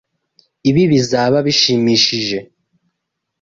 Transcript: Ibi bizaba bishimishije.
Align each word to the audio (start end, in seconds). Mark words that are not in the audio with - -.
Ibi 0.69 0.83
bizaba 0.91 1.37
bishimishije. 1.47 2.37